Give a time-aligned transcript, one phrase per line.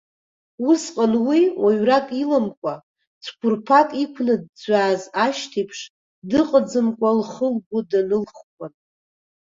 [0.71, 2.73] Усҟан уи, уаҩрак иламкәа,
[3.23, 5.79] цәқәырԥак иқәнаӡәӡәааз ашьҭеиԥш,
[6.29, 8.73] дыҟаӡамкәа лхы-лгәы данылхуан.